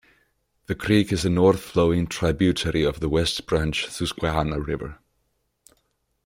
The 0.65 0.73
creek 0.73 1.13
is 1.13 1.25
a 1.25 1.29
north-flowing 1.29 2.07
tributary 2.07 2.83
of 2.83 3.01
the 3.01 3.07
West 3.07 3.45
Branch 3.45 3.85
Susquehanna 3.87 4.59
River. 4.59 4.97